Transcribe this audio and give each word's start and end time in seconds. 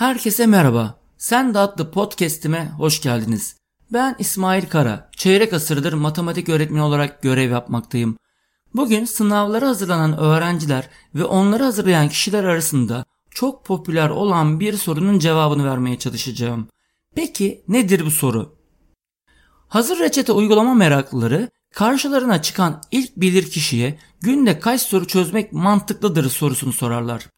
Herkese 0.00 0.46
merhaba. 0.46 0.98
Sen 1.18 1.54
de 1.54 1.58
adlı 1.58 1.90
podcast'ime 1.90 2.70
hoş 2.76 3.02
geldiniz. 3.02 3.56
Ben 3.92 4.16
İsmail 4.18 4.66
Kara. 4.66 5.10
Çeyrek 5.16 5.52
asırdır 5.52 5.92
matematik 5.92 6.48
öğretmeni 6.48 6.82
olarak 6.82 7.22
görev 7.22 7.50
yapmaktayım. 7.50 8.16
Bugün 8.74 9.04
sınavlara 9.04 9.68
hazırlanan 9.68 10.18
öğrenciler 10.18 10.88
ve 11.14 11.24
onları 11.24 11.64
hazırlayan 11.64 12.08
kişiler 12.08 12.44
arasında 12.44 13.04
çok 13.30 13.64
popüler 13.64 14.08
olan 14.08 14.60
bir 14.60 14.76
sorunun 14.76 15.18
cevabını 15.18 15.64
vermeye 15.64 15.98
çalışacağım. 15.98 16.68
Peki 17.14 17.64
nedir 17.68 18.06
bu 18.06 18.10
soru? 18.10 18.56
Hazır 19.68 19.98
reçete 19.98 20.32
uygulama 20.32 20.74
meraklıları 20.74 21.50
karşılarına 21.74 22.42
çıkan 22.42 22.82
ilk 22.90 23.16
bilir 23.16 23.50
kişiye 23.50 23.98
günde 24.20 24.60
kaç 24.60 24.80
soru 24.80 25.06
çözmek 25.06 25.52
mantıklıdır 25.52 26.30
sorusunu 26.30 26.72
sorarlar. 26.72 27.28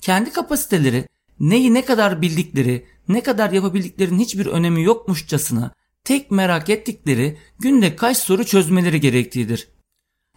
Kendi 0.00 0.32
kapasiteleri 0.32 1.08
neyi 1.40 1.74
ne 1.74 1.84
kadar 1.84 2.22
bildikleri, 2.22 2.86
ne 3.08 3.22
kadar 3.22 3.52
yapabildiklerinin 3.52 4.18
hiçbir 4.18 4.46
önemi 4.46 4.82
yokmuşçasına 4.82 5.74
tek 6.04 6.30
merak 6.30 6.68
ettikleri 6.70 7.38
günde 7.58 7.96
kaç 7.96 8.16
soru 8.16 8.44
çözmeleri 8.44 9.00
gerektiğidir. 9.00 9.68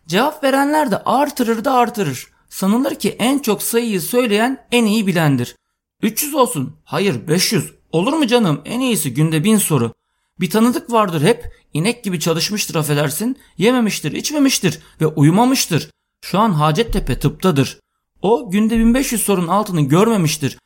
Cevap 0.07 0.43
verenler 0.43 0.91
de 0.91 0.97
artırır 0.97 1.65
da 1.65 1.73
artırır. 1.73 2.27
Sanılır 2.49 2.95
ki 2.95 3.15
en 3.19 3.39
çok 3.39 3.63
sayıyı 3.63 4.01
söyleyen 4.01 4.67
en 4.71 4.85
iyi 4.85 5.07
bilendir. 5.07 5.55
300 6.01 6.35
olsun. 6.35 6.75
Hayır 6.83 7.27
500. 7.27 7.71
Olur 7.91 8.13
mu 8.13 8.27
canım? 8.27 8.61
En 8.65 8.79
iyisi 8.79 9.13
günde 9.13 9.43
1000 9.43 9.57
soru. 9.57 9.93
Bir 10.39 10.49
tanıdık 10.49 10.91
vardır 10.91 11.21
hep. 11.21 11.57
inek 11.73 12.03
gibi 12.03 12.19
çalışmıştır 12.19 12.75
affedersin. 12.75 13.37
Yememiştir, 13.57 14.11
içmemiştir 14.11 14.79
ve 15.01 15.07
uyumamıştır. 15.07 15.91
Şu 16.21 16.39
an 16.39 16.51
Hacettepe 16.51 17.19
tıptadır. 17.19 17.79
O 18.21 18.51
günde 18.51 18.79
1500 18.79 19.21
sorunun 19.21 19.47
altını 19.47 19.81
görmemiştir. 19.81 20.57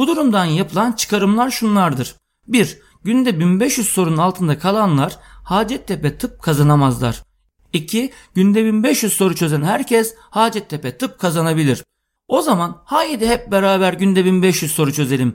Bu 0.00 0.06
durumdan 0.06 0.44
yapılan 0.44 0.92
çıkarımlar 0.92 1.50
şunlardır. 1.50 2.16
1. 2.48 2.78
Günde 3.04 3.40
1500 3.40 3.88
sorunun 3.88 4.16
altında 4.16 4.58
kalanlar 4.58 5.18
Hacettepe 5.44 6.18
tıp 6.18 6.42
kazanamazlar. 6.42 7.22
2. 7.72 8.12
Günde 8.34 8.64
1500 8.64 9.12
soru 9.12 9.34
çözen 9.34 9.62
herkes 9.62 10.14
Hacettepe 10.18 10.98
tıp 10.98 11.18
kazanabilir. 11.18 11.84
O 12.28 12.42
zaman 12.42 12.82
haydi 12.84 13.26
hep 13.26 13.52
beraber 13.52 13.92
günde 13.92 14.24
1500 14.24 14.72
soru 14.72 14.92
çözelim. 14.92 15.34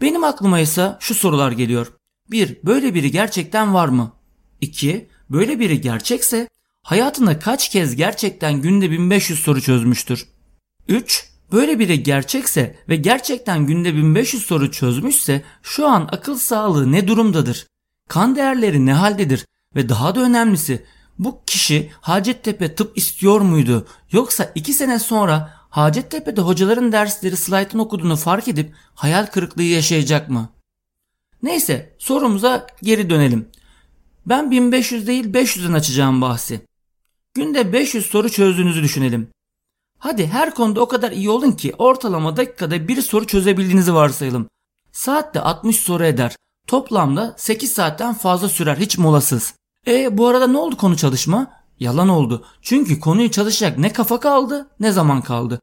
Benim 0.00 0.24
aklıma 0.24 0.60
ise 0.60 0.96
şu 1.00 1.14
sorular 1.14 1.52
geliyor. 1.52 1.92
1. 2.30 2.58
Böyle 2.64 2.94
biri 2.94 3.10
gerçekten 3.10 3.74
var 3.74 3.88
mı? 3.88 4.12
2. 4.60 5.08
Böyle 5.30 5.60
biri 5.60 5.80
gerçekse 5.80 6.48
hayatında 6.82 7.38
kaç 7.38 7.68
kez 7.68 7.96
gerçekten 7.96 8.62
günde 8.62 8.90
1500 8.90 9.40
soru 9.40 9.60
çözmüştür? 9.60 10.28
3. 10.88 11.31
Böyle 11.52 11.78
biri 11.78 12.02
gerçekse 12.02 12.76
ve 12.88 12.96
gerçekten 12.96 13.66
günde 13.66 13.94
1500 13.94 14.42
soru 14.42 14.70
çözmüşse 14.70 15.42
şu 15.62 15.86
an 15.86 16.08
akıl 16.12 16.36
sağlığı 16.36 16.92
ne 16.92 17.08
durumdadır? 17.08 17.66
Kan 18.08 18.36
değerleri 18.36 18.86
ne 18.86 18.92
haldedir? 18.92 19.46
Ve 19.76 19.88
daha 19.88 20.14
da 20.14 20.20
önemlisi 20.20 20.84
bu 21.18 21.40
kişi 21.46 21.90
Hacettepe 22.00 22.74
tıp 22.74 22.98
istiyor 22.98 23.40
muydu? 23.40 23.86
Yoksa 24.12 24.52
2 24.54 24.72
sene 24.72 24.98
sonra 24.98 25.54
Hacettepe'de 25.70 26.40
hocaların 26.40 26.92
dersleri 26.92 27.36
slaytın 27.36 27.78
okuduğunu 27.78 28.16
fark 28.16 28.48
edip 28.48 28.74
hayal 28.94 29.26
kırıklığı 29.26 29.62
yaşayacak 29.62 30.30
mı? 30.30 30.48
Neyse 31.42 31.96
sorumuza 31.98 32.66
geri 32.82 33.10
dönelim. 33.10 33.48
Ben 34.26 34.50
1500 34.50 35.06
değil 35.06 35.24
500'den 35.24 35.72
açacağım 35.72 36.20
bahsi. 36.20 36.60
Günde 37.34 37.72
500 37.72 38.06
soru 38.06 38.30
çözdüğünüzü 38.30 38.82
düşünelim. 38.82 39.28
Hadi 40.02 40.26
her 40.26 40.54
konuda 40.54 40.80
o 40.80 40.88
kadar 40.88 41.12
iyi 41.12 41.30
olun 41.30 41.52
ki 41.52 41.72
ortalama 41.78 42.36
dakikada 42.36 42.88
bir 42.88 43.02
soru 43.02 43.26
çözebildiğinizi 43.26 43.94
varsayalım. 43.94 44.48
Saatte 44.92 45.40
60 45.40 45.76
soru 45.76 46.04
eder. 46.04 46.36
Toplamda 46.66 47.34
8 47.36 47.72
saatten 47.72 48.14
fazla 48.14 48.48
sürer 48.48 48.76
hiç 48.76 48.98
molasız. 48.98 49.54
E 49.86 50.18
bu 50.18 50.28
arada 50.28 50.46
ne 50.46 50.58
oldu 50.58 50.76
konu 50.76 50.96
çalışma? 50.96 51.50
Yalan 51.80 52.08
oldu. 52.08 52.44
Çünkü 52.62 53.00
konuyu 53.00 53.30
çalışacak 53.30 53.78
ne 53.78 53.92
kafa 53.92 54.20
kaldı 54.20 54.68
ne 54.80 54.92
zaman 54.92 55.22
kaldı. 55.22 55.60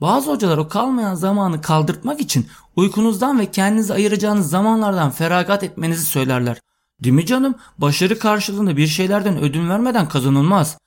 Bazı 0.00 0.30
hocalar 0.30 0.58
o 0.58 0.68
kalmayan 0.68 1.14
zamanı 1.14 1.60
kaldırtmak 1.60 2.20
için 2.20 2.46
uykunuzdan 2.76 3.38
ve 3.38 3.50
kendinizi 3.50 3.94
ayıracağınız 3.94 4.50
zamanlardan 4.50 5.10
feragat 5.10 5.62
etmenizi 5.62 6.06
söylerler. 6.06 6.60
Değil 7.00 7.14
mi 7.14 7.26
canım? 7.26 7.54
Başarı 7.78 8.18
karşılığında 8.18 8.76
bir 8.76 8.86
şeylerden 8.86 9.38
ödün 9.38 9.68
vermeden 9.68 10.08
kazanılmaz. 10.08 10.78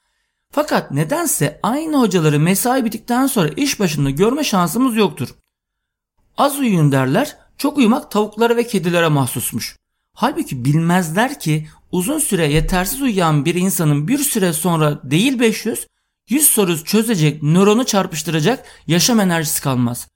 Fakat 0.55 0.91
nedense 0.91 1.59
aynı 1.63 1.99
hocaları 1.99 2.39
mesai 2.39 2.85
bittikten 2.85 3.27
sonra 3.27 3.49
iş 3.57 3.79
başında 3.79 4.09
görme 4.09 4.43
şansımız 4.43 4.95
yoktur. 4.95 5.29
Az 6.37 6.59
uyuyun 6.59 6.91
derler, 6.91 7.37
çok 7.57 7.77
uyumak 7.77 8.11
tavuklara 8.11 8.57
ve 8.57 8.67
kedilere 8.67 9.07
mahsusmuş. 9.07 9.77
Halbuki 10.13 10.65
bilmezler 10.65 11.39
ki 11.39 11.67
uzun 11.91 12.19
süre 12.19 12.47
yetersiz 12.47 13.01
uyuyan 13.01 13.45
bir 13.45 13.55
insanın 13.55 14.07
bir 14.07 14.17
süre 14.17 14.53
sonra 14.53 14.99
değil 15.03 15.39
500, 15.39 15.87
100 16.29 16.47
soru 16.47 16.83
çözecek, 16.83 17.43
nöronu 17.43 17.85
çarpıştıracak 17.85 18.65
yaşam 18.87 19.19
enerjisi 19.19 19.61
kalmaz. 19.61 20.07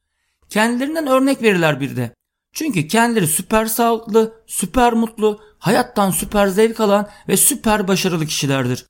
Kendilerinden 0.50 1.08
örnek 1.08 1.42
verirler 1.42 1.82
bir 1.82 1.96
de. 1.96 2.14
Çünkü 2.54 2.88
kendileri 2.88 3.28
süper 3.28 3.66
sağlıklı, 3.66 4.34
süper 4.48 4.94
mutlu, 4.94 5.42
hayattan 5.60 6.12
süper 6.12 6.48
zevk 6.48 6.80
alan 6.80 7.10
ve 7.28 7.38
süper 7.38 7.88
başarılı 7.88 8.26
kişilerdir. 8.26 8.86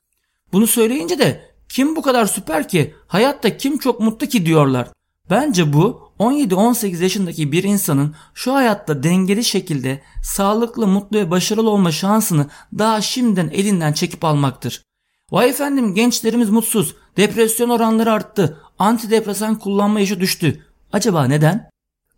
Bunu 0.52 0.66
söyleyince 0.66 1.18
de 1.18 1.50
kim 1.68 1.96
bu 1.96 2.02
kadar 2.02 2.26
süper 2.26 2.68
ki, 2.68 2.94
hayatta 3.06 3.56
kim 3.56 3.78
çok 3.78 4.00
mutlu 4.00 4.26
ki 4.26 4.46
diyorlar. 4.46 4.88
Bence 5.30 5.72
bu 5.72 6.12
17-18 6.18 7.02
yaşındaki 7.02 7.52
bir 7.52 7.64
insanın 7.64 8.14
şu 8.34 8.54
hayatta 8.54 9.02
dengeli 9.02 9.44
şekilde 9.44 10.02
sağlıklı, 10.22 10.86
mutlu 10.86 11.18
ve 11.18 11.30
başarılı 11.30 11.70
olma 11.70 11.92
şansını 11.92 12.46
daha 12.78 13.00
şimdiden 13.00 13.48
elinden 13.48 13.92
çekip 13.92 14.24
almaktır. 14.24 14.82
Vay 15.30 15.48
efendim 15.48 15.94
gençlerimiz 15.94 16.50
mutsuz, 16.50 16.94
depresyon 17.16 17.68
oranları 17.68 18.12
arttı, 18.12 18.60
antidepresan 18.78 19.58
kullanma 19.58 20.00
yaşı 20.00 20.20
düştü. 20.20 20.66
Acaba 20.92 21.24
neden? 21.24 21.70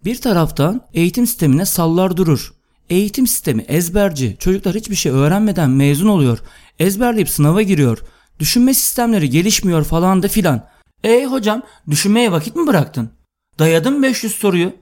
Bir 0.04 0.20
taraftan 0.20 0.80
eğitim 0.94 1.26
sistemine 1.26 1.64
sallar 1.64 2.16
durur. 2.16 2.54
Eğitim 2.90 3.26
sistemi 3.26 3.62
ezberci, 3.62 4.36
çocuklar 4.38 4.74
hiçbir 4.74 4.94
şey 4.94 5.12
öğrenmeden 5.12 5.70
mezun 5.70 6.08
oluyor. 6.08 6.38
Ezberleyip 6.78 7.28
sınava 7.28 7.62
giriyor. 7.62 7.98
Düşünme 8.42 8.74
sistemleri 8.74 9.30
gelişmiyor 9.30 9.84
falan 9.84 10.22
da 10.22 10.28
filan. 10.28 10.68
E 11.04 11.26
hocam 11.26 11.62
düşünmeye 11.90 12.32
vakit 12.32 12.56
mi 12.56 12.66
bıraktın? 12.66 13.10
Dayadın 13.58 14.02
500 14.02 14.34
soruyu. 14.34 14.72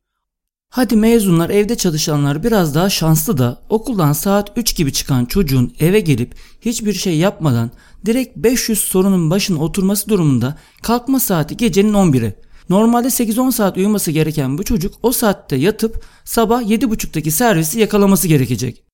Hadi 0.71 0.97
mezunlar 0.97 1.51
evde 1.51 1.77
çalışanlar 1.77 2.43
biraz 2.45 2.75
daha 2.75 2.91
şanslı 2.91 3.39
da 3.39 3.63
okuldan 3.69 4.13
saat 4.13 4.53
3 4.57 4.77
gibi 4.77 4.93
çıkan 4.93 5.25
çocuğun 5.25 5.75
eve 5.81 6.01
gelip 6.01 6.35
hiçbir 6.61 6.93
şey 6.93 7.17
yapmadan 7.17 7.71
direkt 8.07 8.37
500 8.37 8.79
sorunun 8.81 9.31
başına 9.31 9.63
oturması 9.63 10.09
durumunda 10.09 10.59
kalkma 10.83 11.21
saati 11.21 11.57
gecenin 11.57 11.93
11'i. 11.93 12.35
Normalde 12.69 13.09
8-10 13.09 13.53
saat 13.53 13.77
uyuması 13.77 14.11
gereken 14.11 14.59
bu 14.59 14.65
çocuk 14.65 14.95
o 15.03 15.13
saatte 15.13 15.57
yatıp 15.57 16.05
sabah 16.25 16.63
7.30'daki 16.63 17.31
servisi 17.31 17.81
yakalaması 17.81 18.29
gerekecek. 18.29 18.85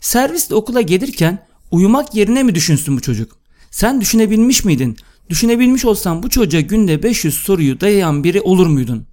Servisle 0.00 0.54
okula 0.54 0.80
gelirken 0.80 1.46
uyumak 1.70 2.14
yerine 2.14 2.42
mi 2.42 2.54
düşünsün 2.54 2.96
bu 2.96 3.00
çocuk? 3.00 3.37
Sen 3.70 4.00
düşünebilmiş 4.00 4.64
miydin? 4.64 4.96
Düşünebilmiş 5.28 5.84
olsan 5.84 6.22
bu 6.22 6.30
çocuğa 6.30 6.60
günde 6.60 7.02
500 7.02 7.34
soruyu 7.34 7.80
dayayan 7.80 8.24
biri 8.24 8.40
olur 8.40 8.66
muydun? 8.66 9.06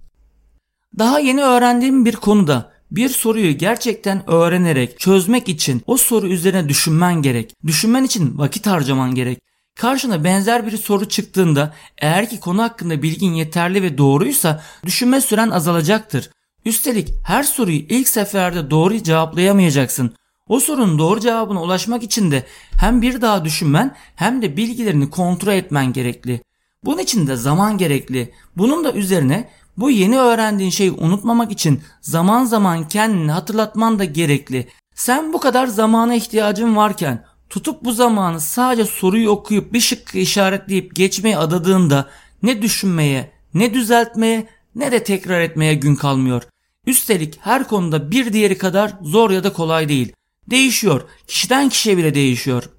Daha 0.98 1.18
yeni 1.18 1.42
öğrendiğim 1.42 2.04
bir 2.04 2.16
konuda 2.16 2.72
bir 2.90 3.08
soruyu 3.08 3.58
gerçekten 3.58 4.30
öğrenerek 4.30 4.98
çözmek 5.00 5.48
için 5.48 5.82
o 5.86 5.96
soru 5.96 6.28
üzerine 6.28 6.68
düşünmen 6.68 7.22
gerek. 7.22 7.54
Düşünmen 7.66 8.04
için 8.04 8.38
vakit 8.38 8.66
harcaman 8.66 9.14
gerek. 9.14 9.38
Karşına 9.76 10.24
benzer 10.24 10.66
bir 10.66 10.76
soru 10.76 11.08
çıktığında 11.08 11.74
eğer 11.98 12.30
ki 12.30 12.40
konu 12.40 12.62
hakkında 12.62 13.02
bilgin 13.02 13.32
yeterli 13.32 13.82
ve 13.82 13.98
doğruysa 13.98 14.62
düşünme 14.86 15.20
süren 15.20 15.50
azalacaktır. 15.50 16.30
Üstelik 16.64 17.08
her 17.24 17.42
soruyu 17.42 17.78
ilk 17.78 18.08
seferde 18.08 18.70
doğru 18.70 19.02
cevaplayamayacaksın. 19.02 20.14
O 20.48 20.60
sorunun 20.60 20.98
doğru 20.98 21.20
cevabına 21.20 21.62
ulaşmak 21.62 22.02
için 22.02 22.30
de 22.30 22.46
hem 22.80 23.02
bir 23.02 23.20
daha 23.20 23.44
düşünmen 23.44 23.96
hem 24.16 24.42
de 24.42 24.56
bilgilerini 24.56 25.10
kontrol 25.10 25.52
etmen 25.52 25.92
gerekli. 25.92 26.40
Bunun 26.84 26.98
için 26.98 27.26
de 27.26 27.36
zaman 27.36 27.78
gerekli. 27.78 28.32
Bunun 28.56 28.84
da 28.84 28.92
üzerine 28.92 29.48
bu 29.76 29.90
yeni 29.90 30.18
öğrendiğin 30.18 30.70
şeyi 30.70 30.92
unutmamak 30.92 31.52
için 31.52 31.80
zaman 32.00 32.44
zaman 32.44 32.88
kendini 32.88 33.32
hatırlatman 33.32 33.98
da 33.98 34.04
gerekli. 34.04 34.68
Sen 34.94 35.32
bu 35.32 35.40
kadar 35.40 35.66
zamana 35.66 36.14
ihtiyacın 36.14 36.76
varken 36.76 37.24
tutup 37.50 37.84
bu 37.84 37.92
zamanı 37.92 38.40
sadece 38.40 38.84
soruyu 38.84 39.30
okuyup 39.30 39.72
bir 39.72 39.80
şıkkı 39.80 40.18
işaretleyip 40.18 40.96
geçmeye 40.96 41.38
adadığında 41.38 42.08
ne 42.42 42.62
düşünmeye, 42.62 43.30
ne 43.54 43.74
düzeltmeye, 43.74 44.46
ne 44.74 44.92
de 44.92 45.04
tekrar 45.04 45.40
etmeye 45.40 45.74
gün 45.74 45.94
kalmıyor. 45.94 46.42
Üstelik 46.86 47.38
her 47.40 47.68
konuda 47.68 48.10
bir 48.10 48.32
diğeri 48.32 48.58
kadar 48.58 48.92
zor 49.02 49.30
ya 49.30 49.44
da 49.44 49.52
kolay 49.52 49.88
değil. 49.88 50.12
Değişiyor. 50.50 51.02
Kişiden 51.26 51.68
kişiye 51.68 51.96
bile 51.96 52.14
değişiyor. 52.14 52.70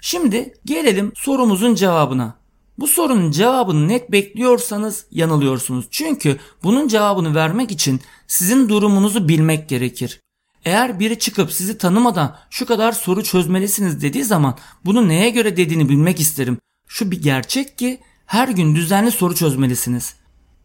Şimdi 0.00 0.54
gelelim 0.64 1.12
sorumuzun 1.14 1.74
cevabına. 1.74 2.38
Bu 2.78 2.86
sorunun 2.86 3.30
cevabını 3.30 3.88
net 3.88 4.12
bekliyorsanız 4.12 5.06
yanılıyorsunuz. 5.10 5.86
Çünkü 5.90 6.38
bunun 6.62 6.88
cevabını 6.88 7.34
vermek 7.34 7.70
için 7.70 8.00
sizin 8.26 8.68
durumunuzu 8.68 9.28
bilmek 9.28 9.68
gerekir. 9.68 10.20
Eğer 10.64 11.00
biri 11.00 11.18
çıkıp 11.18 11.52
sizi 11.52 11.78
tanımadan 11.78 12.36
şu 12.50 12.66
kadar 12.66 12.92
soru 12.92 13.22
çözmelisiniz 13.22 14.02
dediği 14.02 14.24
zaman 14.24 14.58
bunu 14.84 15.08
neye 15.08 15.30
göre 15.30 15.56
dediğini 15.56 15.88
bilmek 15.88 16.20
isterim. 16.20 16.58
Şu 16.88 17.10
bir 17.10 17.22
gerçek 17.22 17.78
ki 17.78 18.00
her 18.26 18.48
gün 18.48 18.74
düzenli 18.74 19.10
soru 19.10 19.34
çözmelisiniz. 19.34 20.14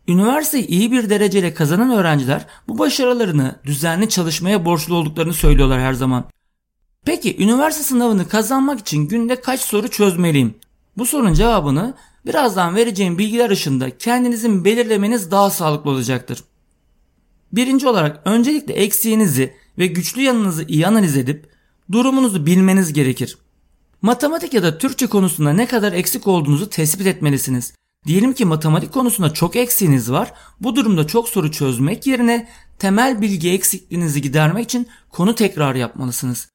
Üniversiteyi 0.09 0.67
iyi 0.67 0.91
bir 0.91 1.09
dereceyle 1.09 1.53
kazanan 1.53 1.91
öğrenciler 1.91 2.45
bu 2.67 2.79
başarılarını 2.79 3.55
düzenli 3.65 4.09
çalışmaya 4.09 4.65
borçlu 4.65 4.95
olduklarını 4.95 5.33
söylüyorlar 5.33 5.81
her 5.81 5.93
zaman. 5.93 6.25
Peki 7.05 7.43
üniversite 7.43 7.83
sınavını 7.83 8.27
kazanmak 8.27 8.79
için 8.79 9.07
günde 9.07 9.41
kaç 9.41 9.61
soru 9.61 9.87
çözmeliyim? 9.87 10.55
Bu 10.97 11.05
sorunun 11.05 11.33
cevabını 11.33 11.93
birazdan 12.25 12.75
vereceğim 12.75 13.17
bilgiler 13.17 13.49
ışığında 13.49 13.97
kendinizin 13.97 14.65
belirlemeniz 14.65 15.31
daha 15.31 15.49
sağlıklı 15.49 15.89
olacaktır. 15.89 16.43
Birinci 17.53 17.87
olarak 17.87 18.21
öncelikle 18.25 18.73
eksiğinizi 18.73 19.53
ve 19.77 19.87
güçlü 19.87 20.21
yanınızı 20.21 20.63
iyi 20.63 20.87
analiz 20.87 21.17
edip 21.17 21.49
durumunuzu 21.91 22.45
bilmeniz 22.45 22.93
gerekir. 22.93 23.37
Matematik 24.01 24.53
ya 24.53 24.63
da 24.63 24.77
Türkçe 24.77 25.07
konusunda 25.07 25.53
ne 25.53 25.65
kadar 25.65 25.93
eksik 25.93 26.27
olduğunuzu 26.27 26.69
tespit 26.69 27.07
etmelisiniz. 27.07 27.73
Diyelim 28.05 28.33
ki 28.33 28.45
matematik 28.45 28.93
konusunda 28.93 29.33
çok 29.33 29.55
eksiğiniz 29.55 30.11
var. 30.11 30.33
Bu 30.59 30.75
durumda 30.75 31.07
çok 31.07 31.29
soru 31.29 31.51
çözmek 31.51 32.07
yerine 32.07 32.49
temel 32.79 33.21
bilgi 33.21 33.51
eksikliğinizi 33.51 34.21
gidermek 34.21 34.65
için 34.65 34.87
konu 35.09 35.35
tekrar 35.35 35.75
yapmalısınız. 35.75 36.49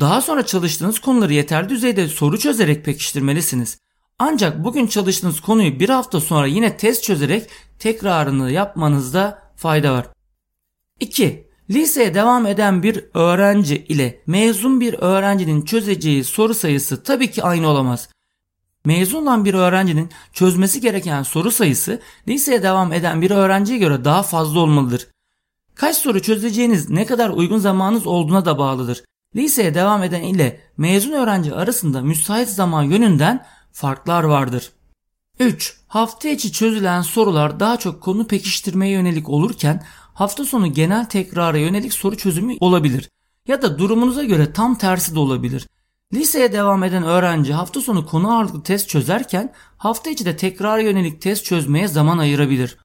Daha 0.00 0.20
sonra 0.20 0.46
çalıştığınız 0.46 0.98
konuları 0.98 1.34
yeterli 1.34 1.68
düzeyde 1.68 2.08
soru 2.08 2.38
çözerek 2.38 2.84
pekiştirmelisiniz. 2.84 3.78
Ancak 4.18 4.64
bugün 4.64 4.86
çalıştığınız 4.86 5.40
konuyu 5.40 5.80
bir 5.80 5.88
hafta 5.88 6.20
sonra 6.20 6.46
yine 6.46 6.76
test 6.76 7.04
çözerek 7.04 7.50
tekrarını 7.78 8.50
yapmanızda 8.50 9.42
fayda 9.56 9.92
var. 9.92 10.06
2. 11.00 11.46
Liseye 11.70 12.14
devam 12.14 12.46
eden 12.46 12.82
bir 12.82 13.04
öğrenci 13.14 13.76
ile 13.76 14.22
mezun 14.26 14.80
bir 14.80 14.94
öğrencinin 14.94 15.62
çözeceği 15.62 16.24
soru 16.24 16.54
sayısı 16.54 17.02
tabii 17.02 17.30
ki 17.30 17.42
aynı 17.42 17.68
olamaz. 17.68 18.08
Mezun 18.86 19.22
olan 19.22 19.44
bir 19.44 19.54
öğrencinin 19.54 20.10
çözmesi 20.32 20.80
gereken 20.80 21.22
soru 21.22 21.50
sayısı 21.50 22.00
liseye 22.28 22.62
devam 22.62 22.92
eden 22.92 23.22
bir 23.22 23.30
öğrenciye 23.30 23.78
göre 23.78 24.04
daha 24.04 24.22
fazla 24.22 24.60
olmalıdır. 24.60 25.08
Kaç 25.74 25.96
soru 25.96 26.22
çözeceğiniz 26.22 26.90
ne 26.90 27.06
kadar 27.06 27.30
uygun 27.30 27.58
zamanınız 27.58 28.06
olduğuna 28.06 28.44
da 28.44 28.58
bağlıdır. 28.58 29.04
Liseye 29.36 29.74
devam 29.74 30.02
eden 30.02 30.22
ile 30.22 30.60
mezun 30.76 31.12
öğrenci 31.12 31.54
arasında 31.54 32.02
müsait 32.02 32.48
zaman 32.48 32.82
yönünden 32.82 33.46
farklar 33.72 34.24
vardır. 34.24 34.72
3. 35.40 35.76
Hafta 35.88 36.28
içi 36.28 36.52
çözülen 36.52 37.02
sorular 37.02 37.60
daha 37.60 37.76
çok 37.76 38.02
konu 38.02 38.26
pekiştirmeye 38.26 38.92
yönelik 38.92 39.28
olurken 39.28 39.84
hafta 40.14 40.44
sonu 40.44 40.72
genel 40.72 41.04
tekrara 41.04 41.58
yönelik 41.58 41.92
soru 41.92 42.16
çözümü 42.16 42.56
olabilir. 42.60 43.10
Ya 43.48 43.62
da 43.62 43.78
durumunuza 43.78 44.24
göre 44.24 44.52
tam 44.52 44.78
tersi 44.78 45.14
de 45.14 45.18
olabilir. 45.18 45.66
Liseye 46.14 46.52
devam 46.52 46.84
eden 46.84 47.02
öğrenci 47.02 47.52
hafta 47.52 47.80
sonu 47.80 48.06
konu 48.06 48.36
ağırlıklı 48.36 48.62
test 48.62 48.88
çözerken 48.88 49.52
hafta 49.76 50.10
içi 50.10 50.24
de 50.24 50.36
tekrara 50.36 50.80
yönelik 50.80 51.22
test 51.22 51.44
çözmeye 51.44 51.88
zaman 51.88 52.18
ayırabilir. 52.18 52.78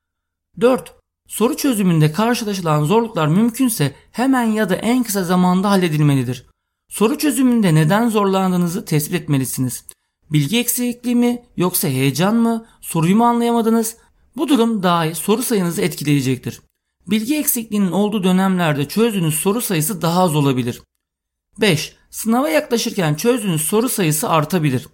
4. 0.61 0.95
Soru 1.27 1.57
çözümünde 1.57 2.11
karşılaşılan 2.11 2.83
zorluklar 2.83 3.27
mümkünse 3.27 3.95
hemen 4.11 4.43
ya 4.43 4.69
da 4.69 4.75
en 4.75 5.03
kısa 5.03 5.23
zamanda 5.23 5.69
halledilmelidir. 5.69 6.45
Soru 6.89 7.17
çözümünde 7.17 7.75
neden 7.75 8.09
zorlandığınızı 8.09 8.85
tespit 8.85 9.13
etmelisiniz. 9.13 9.85
Bilgi 10.31 10.59
eksikliği 10.59 11.15
mi 11.15 11.45
yoksa 11.57 11.87
heyecan 11.87 12.35
mı? 12.35 12.65
Soruyu 12.81 13.15
mu 13.15 13.25
anlayamadınız? 13.25 13.97
Bu 14.37 14.47
durum 14.47 14.83
dahi 14.83 15.15
soru 15.15 15.43
sayınızı 15.43 15.81
etkileyecektir. 15.81 16.61
Bilgi 17.07 17.37
eksikliğinin 17.37 17.91
olduğu 17.91 18.23
dönemlerde 18.23 18.87
çözdüğünüz 18.87 19.35
soru 19.35 19.61
sayısı 19.61 20.01
daha 20.01 20.21
az 20.21 20.35
olabilir. 20.35 20.81
5. 21.61 22.00
Sınava 22.11 22.49
yaklaşırken 22.49 23.15
çözdüğünüz 23.15 23.61
soru 23.61 23.89
sayısı 23.89 24.29
artabilir. 24.29 24.87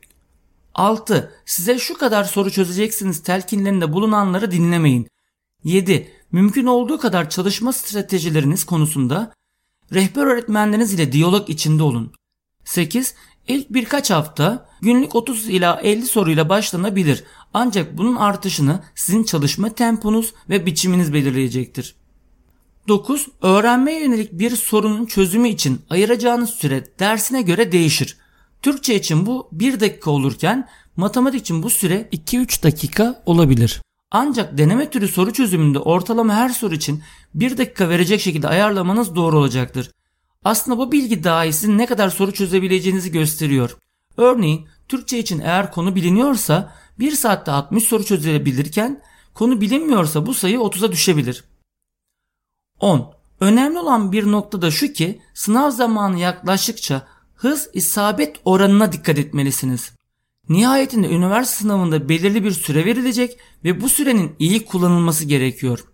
6. 0.74 1.34
Size 1.46 1.80
şu 1.80 1.98
kadar 1.98 2.24
soru 2.24 2.52
çözeceksiniz 2.52 3.24
telkinlerinde 3.24 3.94
bulunanları 3.94 4.52
dinlemeyin. 4.52 5.08
7. 5.64 6.12
Mümkün 6.32 6.66
olduğu 6.66 6.98
kadar 6.98 7.30
çalışma 7.30 7.74
stratejileriniz 7.74 8.64
konusunda 8.64 9.34
rehber 9.94 10.26
öğretmenleriniz 10.26 10.94
ile 10.94 11.12
diyalog 11.12 11.50
içinde 11.50 11.84
olun. 11.84 12.14
8. 12.66 13.16
İlk 13.48 13.70
birkaç 13.70 14.12
hafta 14.12 14.70
günlük 14.82 15.16
30 15.16 15.50
ila 15.50 15.82
50 15.82 16.06
soruyla 16.06 16.50
başlanabilir. 16.50 17.24
Ancak 17.54 17.98
bunun 17.98 18.16
artışını 18.16 18.84
sizin 18.96 19.24
çalışma 19.24 19.70
temponuz 19.70 20.34
ve 20.50 20.66
biçiminiz 20.66 21.14
belirleyecektir. 21.14 21.96
9. 22.88 23.28
Öğrenmeye 23.42 24.04
yönelik 24.04 24.32
bir 24.32 24.56
sorunun 24.56 25.06
çözümü 25.06 25.50
için 25.50 25.82
ayıracağınız 25.90 26.50
süre 26.50 26.84
dersine 27.00 27.42
göre 27.42 27.72
değişir. 27.72 28.18
Türkçe 28.62 28.96
için 28.96 29.26
bu 29.26 29.50
1 29.52 29.80
dakika 29.80 30.12
olurken 30.12 30.68
matematik 30.96 31.42
için 31.42 31.64
bu 31.64 31.70
süre 31.70 32.10
2-3 32.12 32.64
dakika 32.64 33.24
olabilir. 33.26 33.82
Ancak 34.12 34.58
deneme 34.58 34.90
türü 34.90 35.08
soru 35.08 35.34
çözümünde 35.34 35.80
ortalama 35.80 36.34
her 36.34 36.50
soru 36.50 36.76
için 36.76 37.04
1 37.34 37.58
dakika 37.58 37.90
verecek 37.90 38.22
şekilde 38.22 38.48
ayarlamanız 38.48 39.16
doğru 39.16 39.38
olacaktır. 39.38 39.92
Aslında 40.44 40.78
bu 40.78 40.92
bilgi 40.92 41.24
dahi 41.24 41.54
sizin 41.54 41.78
ne 41.78 41.86
kadar 41.86 42.10
soru 42.10 42.32
çözebileceğinizi 42.32 43.12
gösteriyor. 43.12 43.78
Örneğin 44.18 44.68
Türkçe 44.88 45.20
için 45.20 45.40
eğer 45.40 45.72
konu 45.72 45.96
biliniyorsa 45.96 46.74
1 47.00 47.12
saatte 47.12 47.52
60 47.52 47.84
soru 47.84 48.04
çözülebilirken 48.04 49.02
konu 49.34 49.62
bilinmiyorsa 49.62 50.26
bu 50.26 50.34
sayı 50.34 50.58
30'a 50.58 50.92
düşebilir. 50.92 51.44
10. 52.80 53.14
Önemli 53.40 53.80
olan 53.80 54.12
bir 54.12 54.32
nokta 54.32 54.62
da 54.62 54.72
şu 54.72 54.94
ki 54.94 55.22
sınav 55.34 55.72
zamanı 55.72 56.20
yaklaştıkça 56.20 57.08
hız 57.36 57.70
isabet 57.74 58.36
oranına 58.46 58.92
dikkat 58.92 59.18
etmelisiniz. 59.18 59.94
Nihayetinde 60.50 61.10
üniversite 61.10 61.64
sınavında 61.64 62.10
belirli 62.10 62.44
bir 62.44 62.52
süre 62.52 62.86
verilecek 62.86 63.40
ve 63.64 63.82
bu 63.82 63.90
sürenin 63.90 64.36
iyi 64.40 64.66
kullanılması 64.66 65.26
gerekiyor. 65.26 65.86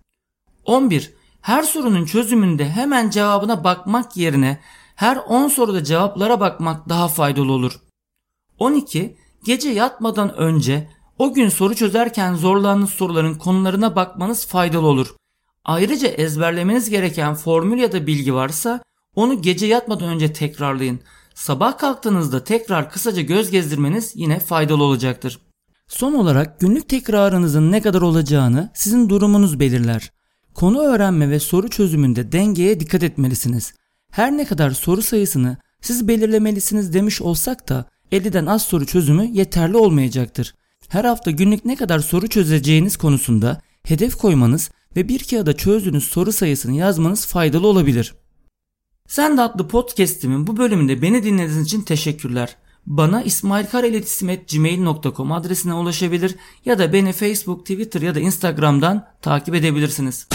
11. 0.66 1.14
Her 1.42 1.64
sorunun 1.64 2.06
çözümünde 2.06 2.70
hemen 2.70 3.10
cevabına 3.10 3.64
bakmak 3.64 4.18
yerine 4.18 4.60
her 4.96 5.18
10 5.18 5.48
soruda 5.48 5.84
cevaplara 5.84 6.40
bakmak 6.40 6.90
daha 6.90 7.08
faydalı 7.08 7.52
olur. 7.52 7.80
12. 8.60 9.18
Gece 9.44 9.70
yatmadan 9.70 10.36
önce 10.36 10.90
o 11.20 11.34
gün 11.34 11.50
soru 11.50 11.76
çözerken 11.76 12.36
zorlandığınız 12.36 12.90
soruların 12.90 13.36
konularına 13.36 13.96
bakmanız 13.96 14.48
faydalı 14.48 14.88
olur. 14.88 15.16
Ayrıca 15.66 16.08
ezberlemeniz 16.08 16.90
gereken 16.90 17.36
formül 17.36 17.78
ya 17.78 17.92
da 17.92 18.08
bilgi 18.08 18.34
varsa 18.34 18.84
onu 19.16 19.42
gece 19.42 19.66
yatmadan 19.66 20.10
önce 20.10 20.34
tekrarlayın. 20.34 21.00
Sabah 21.36 21.78
kalktığınızda 21.78 22.44
tekrar 22.44 22.92
kısaca 22.92 23.22
göz 23.22 23.52
gezdirmeniz 23.52 24.12
yine 24.16 24.40
faydalı 24.40 24.84
olacaktır. 24.84 25.40
Son 25.88 26.14
olarak 26.14 26.60
günlük 26.60 26.90
tekrarınızın 26.90 27.72
ne 27.72 27.82
kadar 27.82 28.02
olacağını 28.02 28.70
sizin 28.74 29.10
durumunuz 29.10 29.60
belirler. 29.60 30.12
Konu 30.54 30.80
öğrenme 30.80 31.30
ve 31.30 31.40
soru 31.40 31.70
çözümünde 31.70 32.32
dengeye 32.32 32.80
dikkat 32.80 33.04
etmelisiniz. 33.04 33.74
Her 34.12 34.32
ne 34.32 34.46
kadar 34.46 34.72
soru 34.72 35.02
sayısını 35.02 35.58
siz 35.82 36.08
belirlemelisiniz 36.08 36.94
demiş 36.94 37.22
olsak 37.22 37.70
da 37.70 37.86
50'den 38.12 38.46
az 38.46 38.62
soru 38.62 38.86
çözümü 38.86 39.26
yeterli 39.26 39.78
olmayacaktır. 39.78 40.56
Her 40.90 41.06
hafta 41.06 41.32
günlük 41.32 41.66
ne 41.66 41.76
kadar 41.76 42.00
soru 42.00 42.28
çözeceğiniz 42.28 42.98
konusunda 42.98 43.62
hedef 43.84 44.16
koymanız 44.16 44.72
ve 44.96 45.08
bir 45.08 45.24
kağıda 45.24 45.58
çözdüğünüz 45.58 46.04
soru 46.04 46.32
sayısını 46.32 46.76
yazmanız 46.76 47.26
faydalı 47.26 47.68
olabilir. 47.68 48.14
Sen 49.08 49.38
de 49.38 49.42
adlı 49.42 49.68
podcast'imin 49.68 50.48
bu 50.48 50.58
bölümünde 50.58 51.02
beni 51.02 51.24
dinlediğiniz 51.24 51.68
için 51.68 51.82
teşekkürler. 51.82 52.56
Bana 52.86 53.24
ismailkareletisim.gmail.com 53.24 55.32
adresine 55.32 55.74
ulaşabilir 55.74 56.36
ya 56.66 56.80
da 56.80 56.94
beni 56.94 57.14
Facebook, 57.14 57.60
Twitter 57.60 58.02
ya 58.02 58.16
da 58.16 58.20
Instagram'dan 58.20 59.08
takip 59.22 59.56
edebilirsiniz. 59.56 60.28